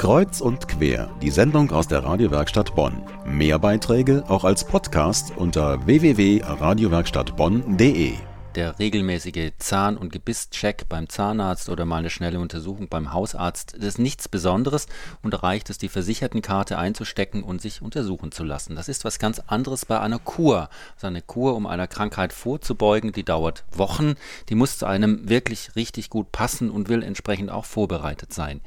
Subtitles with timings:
[0.00, 3.02] Kreuz und quer, die Sendung aus der Radiowerkstatt Bonn.
[3.26, 8.14] Mehr Beiträge auch als Podcast unter www.radiowerkstattbonn.de.
[8.54, 13.98] Der regelmäßige Zahn- und Gebisscheck beim Zahnarzt oder mal eine schnelle Untersuchung beim Hausarzt ist
[13.98, 14.86] nichts Besonderes
[15.22, 18.76] und reicht es, die Versichertenkarte einzustecken und sich untersuchen zu lassen.
[18.76, 20.70] Das ist was ganz anderes bei einer Kur.
[20.94, 24.14] Also eine Kur, um einer Krankheit vorzubeugen, die dauert Wochen.
[24.48, 28.62] Die muss zu einem wirklich richtig gut passen und will entsprechend auch vorbereitet sein.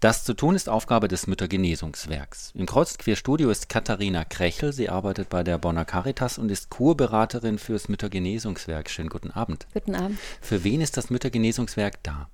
[0.00, 2.52] Das zu tun ist Aufgabe des Müttergenesungswerks.
[2.54, 4.74] Im Kreuzquerstudio ist Katharina Krechel.
[4.74, 8.90] Sie arbeitet bei der Bonner Caritas und ist Kurberaterin fürs Müttergenesungswerk.
[8.90, 9.66] Schönen guten Abend.
[9.72, 10.18] Guten Abend.
[10.42, 12.28] Für wen ist das Müttergenesungswerk da?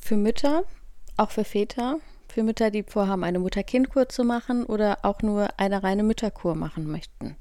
[0.00, 0.62] Für Mütter,
[1.16, 5.82] auch für Väter, für Mütter, die vorhaben, eine Mutter-Kind-Kur zu machen oder auch nur eine
[5.82, 7.36] reine Mütterkur machen möchten.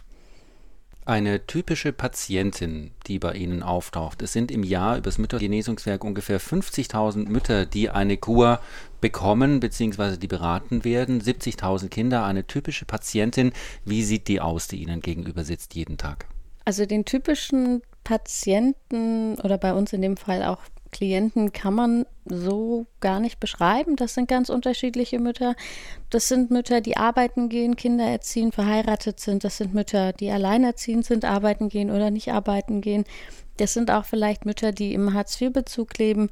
[1.05, 4.21] Eine typische Patientin, die bei Ihnen auftaucht.
[4.21, 8.61] Es sind im Jahr übers Müttergenesungswerk ungefähr 50.000 Mütter, die eine Kur
[9.01, 10.15] bekommen bzw.
[10.15, 11.21] die beraten werden.
[11.21, 12.23] 70.000 Kinder.
[12.23, 13.51] Eine typische Patientin.
[13.83, 16.25] Wie sieht die aus, die Ihnen gegenüber sitzt jeden Tag?
[16.63, 20.61] Also den typischen Patienten oder bei uns in dem Fall auch
[20.93, 23.97] Klienten kann man so gar nicht beschreiben.
[23.97, 25.55] Das sind ganz unterschiedliche Mütter.
[26.09, 29.43] Das sind Mütter, die arbeiten gehen, Kinder erziehen, verheiratet sind.
[29.43, 33.03] Das sind Mütter, die alleinerziehend sind, arbeiten gehen oder nicht arbeiten gehen.
[33.57, 36.29] Das sind auch vielleicht Mütter, die im Hartz-IV-Bezug leben.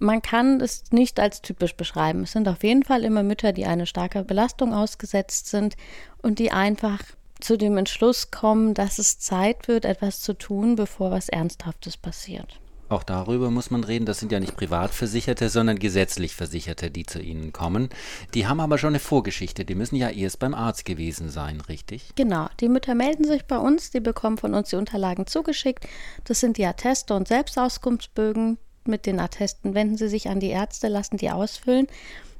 [0.00, 2.24] Man kann es nicht als typisch beschreiben.
[2.24, 5.76] Es sind auf jeden Fall immer Mütter, die eine starke Belastung ausgesetzt sind
[6.22, 7.00] und die einfach
[7.40, 12.60] zu dem Entschluss kommen, dass es Zeit wird, etwas zu tun, bevor was Ernsthaftes passiert.
[12.90, 14.04] Auch darüber muss man reden.
[14.04, 17.88] Das sind ja nicht Privatversicherte, sondern gesetzlich Versicherte, die zu Ihnen kommen.
[18.34, 19.64] Die haben aber schon eine Vorgeschichte.
[19.64, 22.10] Die müssen ja erst beim Arzt gewesen sein, richtig?
[22.16, 22.48] Genau.
[22.58, 23.92] Die Mütter melden sich bei uns.
[23.92, 25.86] Die bekommen von uns die Unterlagen zugeschickt.
[26.24, 28.58] Das sind die Atteste und Selbstauskunftsbögen.
[28.84, 31.86] Mit den Attesten wenden sie sich an die Ärzte, lassen die ausfüllen.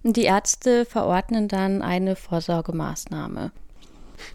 [0.03, 3.53] Und die Ärzte verordnen dann eine Vorsorgemaßnahme.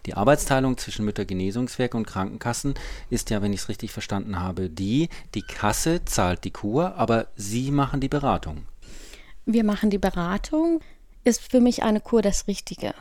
[0.06, 2.74] Die Arbeitsteilung zwischen Müttergenesungswerk und Krankenkassen
[3.10, 7.26] ist ja, wenn ich es richtig verstanden habe, die, die Kasse zahlt die Kur, aber
[7.36, 8.66] Sie machen die Beratung.
[9.44, 10.80] Wir machen die Beratung.
[11.24, 12.94] Ist für mich eine Kur das Richtige?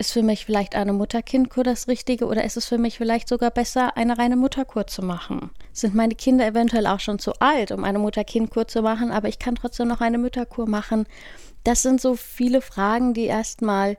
[0.00, 3.50] Ist für mich vielleicht eine Mutter-Kind-Kur das Richtige oder ist es für mich vielleicht sogar
[3.50, 5.50] besser, eine reine Mutterkur zu machen?
[5.74, 9.38] Sind meine Kinder eventuell auch schon zu alt, um eine Mutter-Kind-Kur zu machen, aber ich
[9.38, 11.04] kann trotzdem noch eine Mütterkur machen?
[11.64, 13.98] Das sind so viele Fragen, die erstmal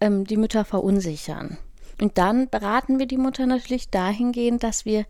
[0.00, 1.58] ähm, die Mütter verunsichern.
[2.00, 5.04] Und dann beraten wir die Mutter natürlich dahingehend, dass wir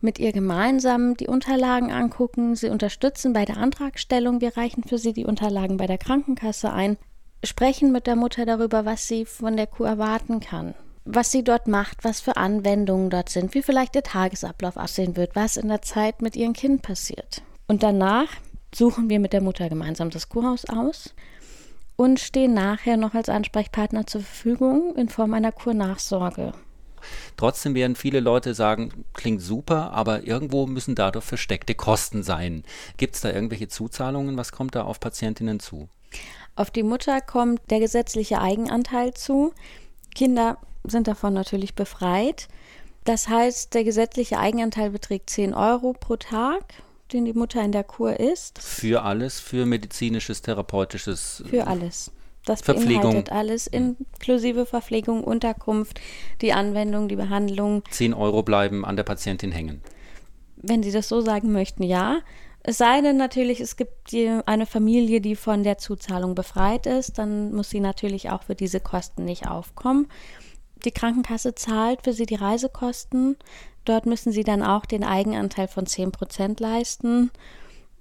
[0.00, 5.12] mit ihr gemeinsam die Unterlagen angucken, sie unterstützen bei der Antragstellung, wir reichen für sie
[5.12, 6.96] die Unterlagen bei der Krankenkasse ein,
[7.42, 10.74] sprechen mit der Mutter darüber, was sie von der Kur erwarten kann,
[11.04, 15.34] was sie dort macht, was für Anwendungen dort sind, wie vielleicht der Tagesablauf aussehen wird,
[15.34, 17.42] was in der Zeit mit ihrem Kind passiert.
[17.66, 18.28] Und danach
[18.74, 21.14] suchen wir mit der Mutter gemeinsam das Kurhaus aus
[21.96, 26.52] und stehen nachher noch als Ansprechpartner zur Verfügung in Form einer Kurnachsorge.
[27.36, 32.64] Trotzdem werden viele Leute sagen, klingt super, aber irgendwo müssen dadurch versteckte Kosten sein.
[32.96, 34.36] Gibt es da irgendwelche Zuzahlungen?
[34.36, 35.88] Was kommt da auf Patientinnen zu?
[36.56, 39.52] Auf die Mutter kommt der gesetzliche Eigenanteil zu.
[40.14, 42.48] Kinder sind davon natürlich befreit.
[43.04, 46.64] Das heißt, der gesetzliche Eigenanteil beträgt 10 Euro pro Tag
[47.12, 48.58] den die Mutter in der Kur ist.
[48.58, 51.44] Für alles, für medizinisches, therapeutisches.
[51.48, 52.10] Für alles.
[52.44, 53.02] Das Verpflegung.
[53.02, 56.00] beinhaltet alles, inklusive Verpflegung, Unterkunft,
[56.40, 57.82] die Anwendung, die Behandlung.
[57.90, 59.82] 10 Euro bleiben an der Patientin hängen.
[60.56, 62.18] Wenn Sie das so sagen möchten, ja.
[62.62, 64.12] Es sei denn natürlich, es gibt
[64.46, 68.80] eine Familie, die von der Zuzahlung befreit ist, dann muss sie natürlich auch für diese
[68.80, 70.08] Kosten nicht aufkommen.
[70.84, 73.36] Die Krankenkasse zahlt für sie die Reisekosten.
[73.86, 77.30] Dort müssen sie dann auch den Eigenanteil von 10 Prozent leisten.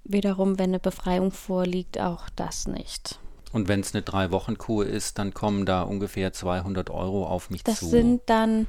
[0.04, 3.20] Wiederum, wenn eine Befreiung vorliegt, auch das nicht.
[3.54, 7.80] Und wenn es eine Drei-Wochen-Kur ist, dann kommen da ungefähr 200 Euro auf mich das
[7.80, 7.86] zu.
[7.86, 8.68] Das sind dann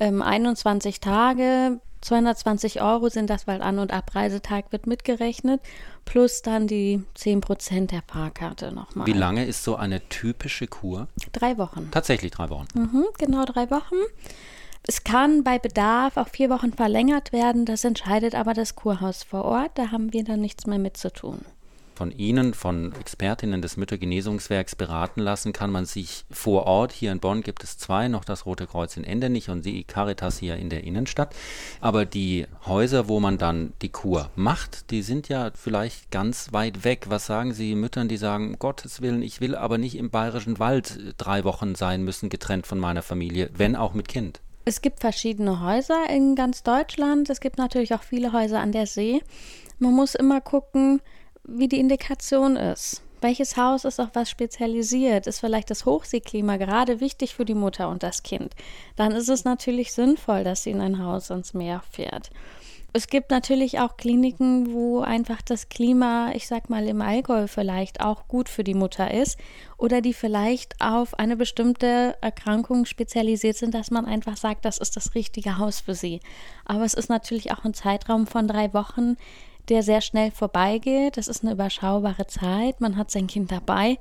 [0.00, 1.80] ähm, 21 Tage.
[2.00, 5.60] 220 Euro sind das, weil An- und Abreisetag wird mitgerechnet,
[6.04, 9.06] plus dann die 10 Prozent der Fahrkarte nochmal.
[9.06, 11.08] Wie lange ist so eine typische Kur?
[11.32, 11.88] Drei Wochen.
[11.90, 12.66] Tatsächlich drei Wochen.
[12.74, 13.96] Mhm, genau drei Wochen.
[14.86, 19.46] Es kann bei Bedarf auf vier Wochen verlängert werden, das entscheidet aber das Kurhaus vor
[19.46, 21.40] Ort, da haben wir dann nichts mehr mit zu tun.
[21.94, 27.20] Von Ihnen, von Expertinnen des Müttergenesungswerks beraten lassen, kann man sich vor Ort, hier in
[27.20, 30.68] Bonn gibt es zwei, noch das Rote Kreuz in Endenich und die Caritas hier in
[30.68, 31.34] der Innenstadt.
[31.80, 36.84] Aber die Häuser, wo man dann die Kur macht, die sind ja vielleicht ganz weit
[36.84, 37.06] weg.
[37.08, 41.14] Was sagen Sie Müttern, die sagen, Gottes Willen, ich will aber nicht im bayerischen Wald
[41.16, 44.40] drei Wochen sein müssen, getrennt von meiner Familie, wenn auch mit Kind?
[44.66, 47.28] Es gibt verschiedene Häuser in ganz Deutschland.
[47.28, 49.22] Es gibt natürlich auch viele Häuser an der See.
[49.78, 51.02] Man muss immer gucken,
[51.44, 53.02] wie die Indikation ist.
[53.20, 55.26] welches Haus ist auf was spezialisiert?
[55.26, 58.54] Ist vielleicht das Hochseeklima gerade wichtig für die Mutter und das Kind?
[58.96, 62.30] Dann ist es natürlich sinnvoll, dass sie in ein Haus ans Meer fährt.
[62.96, 68.00] Es gibt natürlich auch Kliniken, wo einfach das Klima, ich sag mal im Allgäu vielleicht
[68.00, 69.36] auch gut für die Mutter ist
[69.76, 74.94] oder die vielleicht auf eine bestimmte Erkrankung spezialisiert sind, dass man einfach sagt, das ist
[74.94, 76.20] das richtige Haus für sie.
[76.66, 79.16] Aber es ist natürlich auch ein Zeitraum von drei Wochen,
[79.68, 81.16] der sehr schnell vorbeigeht.
[81.16, 82.80] Das ist eine überschaubare Zeit.
[82.80, 83.98] Man hat sein Kind dabei.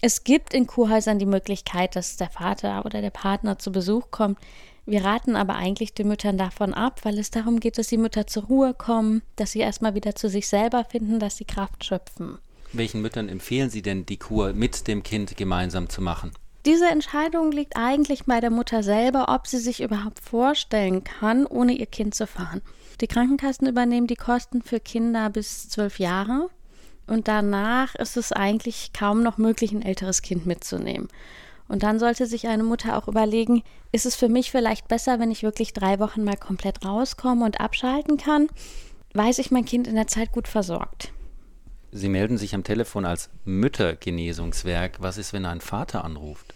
[0.00, 4.38] Es gibt in Kurhäusern die Möglichkeit, dass der Vater oder der Partner zu Besuch kommt.
[4.86, 8.28] Wir raten aber eigentlich den Müttern davon ab, weil es darum geht, dass die Mütter
[8.28, 12.38] zur Ruhe kommen, dass sie erstmal wieder zu sich selber finden, dass sie Kraft schöpfen.
[12.72, 16.30] Welchen Müttern empfehlen Sie denn, die Kur mit dem Kind gemeinsam zu machen?
[16.64, 21.72] Diese Entscheidung liegt eigentlich bei der Mutter selber, ob sie sich überhaupt vorstellen kann, ohne
[21.72, 22.62] ihr Kind zu fahren.
[23.00, 26.50] Die Krankenkassen übernehmen die Kosten für Kinder bis zwölf Jahre
[27.08, 31.08] und danach ist es eigentlich kaum noch möglich, ein älteres Kind mitzunehmen.
[31.68, 33.62] Und dann sollte sich eine Mutter auch überlegen,
[33.92, 37.60] ist es für mich vielleicht besser, wenn ich wirklich drei Wochen mal komplett rauskomme und
[37.60, 38.48] abschalten kann?
[39.14, 41.12] Weiß ich mein Kind in der Zeit gut versorgt?
[41.90, 44.98] Sie melden sich am Telefon als Müttergenesungswerk.
[45.00, 46.54] Was ist, wenn ein Vater anruft?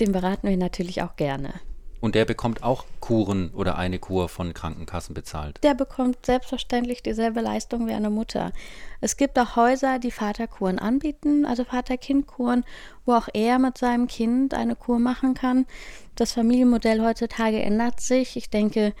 [0.00, 1.54] Den beraten wir natürlich auch gerne.
[2.00, 5.58] Und der bekommt auch Kuren oder eine Kur von Krankenkassen bezahlt.
[5.62, 8.52] Der bekommt selbstverständlich dieselbe Leistung wie eine Mutter.
[9.00, 12.64] Es gibt auch Häuser, die Vaterkuren anbieten, also Vater-Kind-Kuren,
[13.04, 15.66] wo auch er mit seinem Kind eine Kur machen kann.
[16.14, 18.36] Das Familienmodell heutzutage ändert sich.
[18.36, 18.94] Ich denke,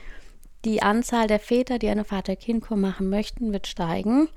[0.64, 4.28] die Anzahl der Väter, die eine Vater-Kind-Kur machen möchten, wird steigen.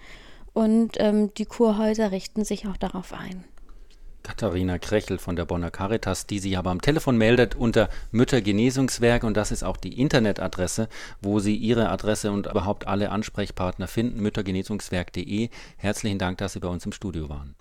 [0.53, 3.45] Und ähm, die Kurhäuser richten sich auch darauf ein.
[4.23, 9.35] Katharina Krechel von der Bonner Caritas, die sich aber am Telefon meldet unter Müttergenesungswerk und
[9.35, 10.89] das ist auch die Internetadresse,
[11.21, 15.49] wo Sie Ihre Adresse und überhaupt alle Ansprechpartner finden, müttergenesungswerk.de.
[15.77, 17.55] Herzlichen Dank, dass Sie bei uns im Studio waren.